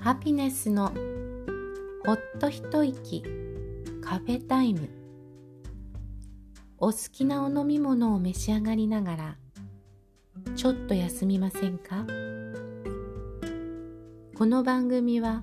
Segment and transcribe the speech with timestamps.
[0.00, 0.92] ハピネスの
[2.04, 3.24] ほっと一息
[4.02, 4.88] カフェタイム。
[6.78, 9.36] お好きなお飲み物を召し上がりながら
[10.54, 12.06] ちょっと休みませんか？
[14.36, 15.42] この番組は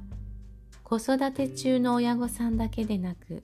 [0.84, 3.44] 子育て中の親御さんだけでなく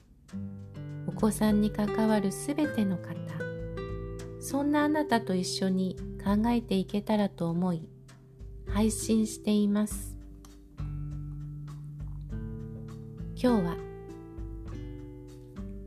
[1.07, 3.09] お子さんに関わるすべての方
[4.39, 7.89] そんなあなたと一緒に考えていけたらと思い
[8.67, 10.18] 配信しています。
[13.41, 13.77] 今日は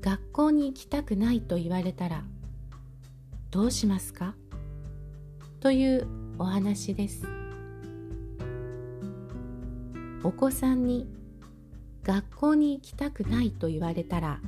[0.01, 2.25] 学校に行きたくないと言われたら
[3.51, 4.35] どうしますか？
[5.61, 6.07] という
[6.39, 7.27] お話です。
[10.23, 11.07] お子さんに
[12.03, 14.41] 学校に行きたくないと言われたら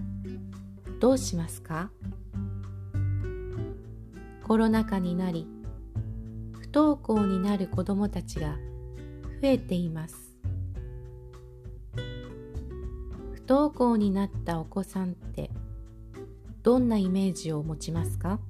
[0.98, 1.90] どうしますか？
[4.44, 5.46] コロナ禍になり
[6.52, 8.56] 不登校になる子どもたちが
[9.42, 10.33] 増えています。
[13.44, 15.50] 不登校になったお子さんって
[16.62, 18.40] どんなイメージを持ちますか？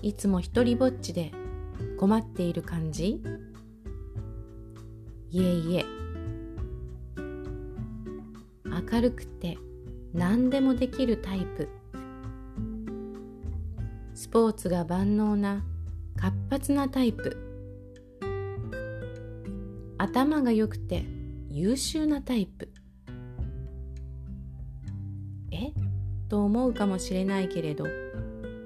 [0.00, 1.32] いつも一りぼっちで
[1.98, 3.20] 困っている感じ？
[5.32, 5.84] いえいえ。
[8.92, 9.58] 明るくて
[10.14, 11.68] 何でもできるタイプ。
[14.14, 15.64] スポーツが万能な
[16.14, 17.36] 活発なタイプ。
[19.98, 21.15] 頭が良くて
[21.58, 22.68] 優秀なタイプ。
[25.50, 25.72] え？
[26.28, 27.86] と思うかもしれないけれど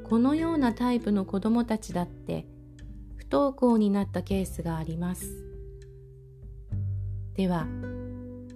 [0.03, 2.47] このようなタイプの子どもたちだって
[3.15, 5.47] 不登校になったケースがあります。
[7.35, 7.69] では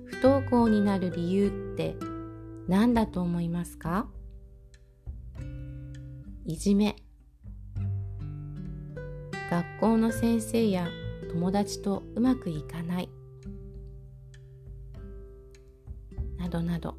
[0.07, 1.95] 不登校になる理由って
[2.67, 4.09] 何だと思いますか？
[6.45, 6.97] いじめ。
[9.49, 10.89] 学校の先生や
[11.31, 13.09] 友達とうまくいかない。
[16.55, 16.97] どなど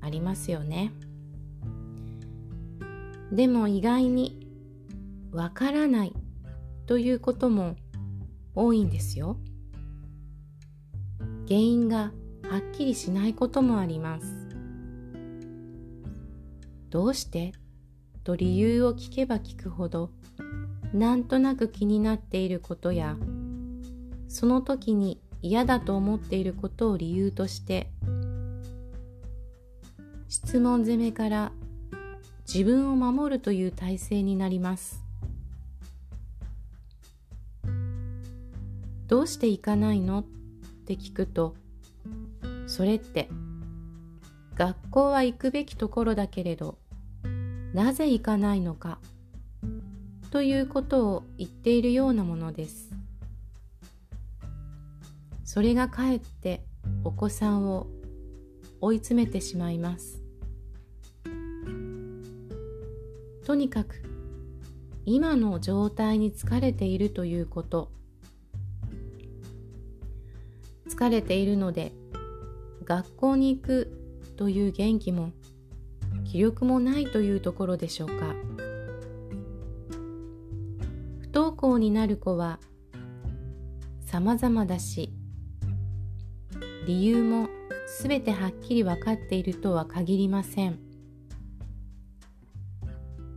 [0.00, 0.92] ありますよね。
[3.30, 4.48] でも意外に
[5.30, 6.12] わからない
[6.86, 7.76] ということも
[8.56, 9.36] 多いんですよ。
[11.46, 14.48] 原因がはっきりしないこともあります。
[16.90, 17.52] どうして？
[18.24, 20.10] と理由を聞けば聞くほど
[20.92, 23.16] なんとなく気になっていることや
[24.28, 27.90] その時に嫌だと思っていることを理由として
[30.32, 31.52] 質問攻めから
[32.50, 35.04] 自分を守るという体制になります。
[39.08, 40.20] どうして行かないの？
[40.20, 40.24] っ
[40.86, 41.54] て聞くと
[42.66, 43.28] それって
[44.54, 46.78] 学校は行くべきところだけれど
[47.74, 49.00] なぜ行かないのか？
[50.30, 52.88] ということを言っているようなものです。
[55.44, 56.62] それがかえって
[57.04, 57.86] お子さんを
[58.80, 60.21] 追い詰めてしまいます。
[63.44, 64.02] とにかく
[65.04, 67.90] 今の状態に疲れているということ。
[70.88, 71.92] 疲れているので
[72.84, 73.92] 学校に行く
[74.36, 75.32] という元気も
[76.24, 78.34] 気力もないというところでしょうか。
[81.20, 82.60] 不登校になる子は
[84.04, 85.14] 様々だし
[86.86, 87.48] 理由も
[87.86, 90.91] すべてはっきり分かっているとは限りません。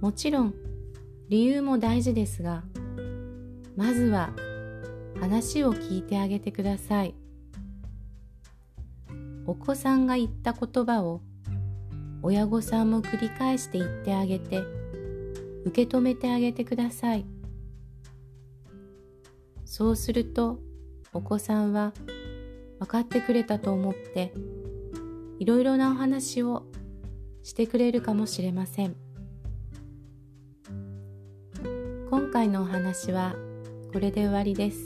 [0.01, 0.53] もちろん
[1.29, 2.63] 理由も大事ですが
[3.75, 4.31] まずは
[5.19, 7.15] 話を聞いてあげてください。
[9.47, 11.21] お子さんが言った言葉を
[12.23, 14.63] 親御さんも繰り返して言ってあげて
[15.65, 17.25] 受け止めてあげてください。
[19.65, 20.59] そうすると
[21.13, 21.93] お子さんは
[22.79, 24.33] 分かってくれたと思って
[25.39, 26.63] いろいろなお話を
[27.43, 29.04] してくれるかもしれません。
[32.35, 33.33] 回のお話は
[33.93, 34.77] これで終わりです。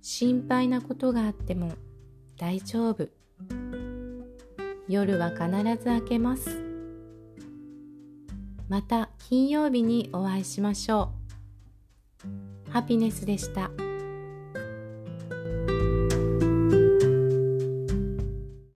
[0.00, 1.72] 心配なことがあっても
[2.38, 3.08] 大丈夫。
[4.86, 5.50] 夜は必
[5.82, 6.62] ず明けます。
[8.68, 11.10] また金曜日にお会いしましょ
[12.68, 12.70] う。
[12.70, 13.72] ハピネスでした。